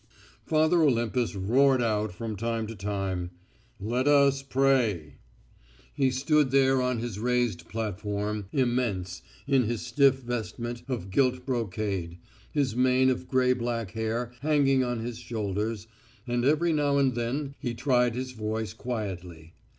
Father 0.47 0.81
Olympus 0.81 1.35
roared 1.35 1.79
out 1.79 2.11
from 2.11 2.35
time 2.35 2.65
to 2.65 2.75
time, 2.75 3.29
"Let 3.79 4.07
us 4.07 4.41
pray." 4.41 5.17
He 5.93 6.09
stood 6.09 6.49
there 6.49 6.81
on 6.81 6.97
his 6.97 7.19
raised 7.19 7.69
platform, 7.69 8.47
immense, 8.51 9.21
in 9.45 9.65
his 9.65 9.81
stiff 9.83 10.15
vestment 10.15 10.81
of 10.87 11.11
gilt 11.11 11.45
brocade, 11.45 12.17
his 12.51 12.75
mane 12.75 13.11
of 13.11 13.27
grey 13.27 13.53
black 13.53 13.91
hair 13.91 14.31
hanging 14.41 14.83
on 14.83 15.01
his 15.01 15.19
shoulders, 15.19 15.85
and 16.25 16.43
every 16.45 16.73
now 16.73 16.97
and 16.97 17.13
then 17.13 17.53
he 17.59 17.75
tried 17.75 18.15
his 18.15 18.31
voice 18.31 18.73
quietly. 18.73 19.53